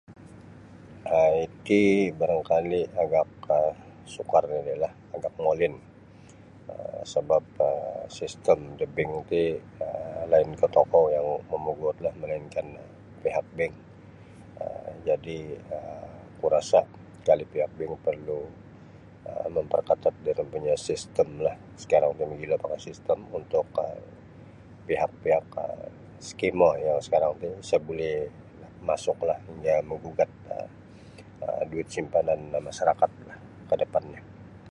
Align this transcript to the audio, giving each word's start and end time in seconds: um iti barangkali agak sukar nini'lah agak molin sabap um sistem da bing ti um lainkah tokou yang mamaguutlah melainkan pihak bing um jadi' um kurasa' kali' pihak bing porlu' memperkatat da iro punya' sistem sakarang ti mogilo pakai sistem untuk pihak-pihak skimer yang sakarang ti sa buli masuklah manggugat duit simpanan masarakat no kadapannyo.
um 1.21 1.33
iti 1.53 1.81
barangkali 2.19 2.81
agak 3.03 3.27
sukar 4.13 4.43
nini'lah 4.51 4.93
agak 5.15 5.33
molin 5.43 5.73
sabap 7.13 7.43
um 7.67 7.95
sistem 8.19 8.59
da 8.79 8.85
bing 8.95 9.13
ti 9.29 9.43
um 9.85 10.21
lainkah 10.33 10.71
tokou 10.77 11.05
yang 11.15 11.27
mamaguutlah 11.51 12.13
melainkan 12.21 12.67
pihak 13.23 13.45
bing 13.57 13.73
um 14.63 14.93
jadi' 15.07 15.45
um 15.77 16.09
kurasa' 16.39 16.85
kali' 17.27 17.51
pihak 17.53 17.71
bing 17.77 17.93
porlu' 18.05 18.45
memperkatat 19.55 20.15
da 20.25 20.29
iro 20.33 20.43
punya' 20.53 20.79
sistem 20.89 21.27
sakarang 21.81 22.13
ti 22.17 22.23
mogilo 22.31 22.55
pakai 22.63 22.81
sistem 22.89 23.19
untuk 23.39 23.65
pihak-pihak 24.89 25.45
skimer 26.29 26.73
yang 26.85 26.97
sakarang 27.05 27.35
ti 27.41 27.47
sa 27.69 27.77
buli 27.85 28.11
masuklah 28.89 29.37
manggugat 29.89 30.29
duit 31.71 31.87
simpanan 31.95 32.41
masarakat 32.67 33.11
no 33.29 33.35
kadapannyo. 33.69 34.21